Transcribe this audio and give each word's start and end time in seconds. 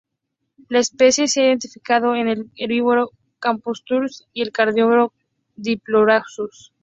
La 0.67 0.79
especie 0.79 1.27
se 1.27 1.41
ha 1.43 1.47
identificado 1.49 2.07
con 2.07 2.15
el 2.17 2.49
herbívoro 2.55 3.11
"Camptosaurus" 3.37 4.27
y 4.33 4.41
el 4.41 4.51
carnívoro 4.51 5.13
"Dilophosaurus". 5.55 6.73